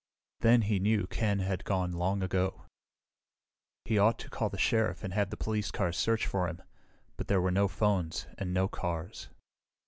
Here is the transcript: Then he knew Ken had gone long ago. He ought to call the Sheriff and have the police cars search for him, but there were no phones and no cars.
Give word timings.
Then 0.39 0.63
he 0.63 0.79
knew 0.79 1.05
Ken 1.05 1.37
had 1.41 1.63
gone 1.63 1.91
long 1.91 2.23
ago. 2.23 2.63
He 3.85 3.99
ought 3.99 4.17
to 4.17 4.31
call 4.31 4.49
the 4.49 4.57
Sheriff 4.57 5.03
and 5.03 5.13
have 5.13 5.29
the 5.29 5.37
police 5.37 5.69
cars 5.69 5.95
search 5.95 6.25
for 6.25 6.47
him, 6.47 6.59
but 7.17 7.27
there 7.27 7.39
were 7.39 7.51
no 7.51 7.67
phones 7.67 8.25
and 8.39 8.51
no 8.51 8.67
cars. 8.67 9.29